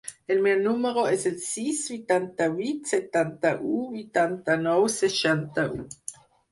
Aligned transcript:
El 0.35 0.39
meu 0.45 0.61
número 0.67 1.03
es 1.17 1.25
el 1.31 1.35
sis, 1.49 1.83
vuitanta-vuit, 1.93 2.91
setanta-u, 2.95 3.79
vuitanta-nou, 3.95 4.93
seixanta-u. 5.01 5.89